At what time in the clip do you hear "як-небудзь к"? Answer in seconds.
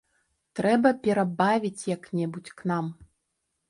1.95-2.71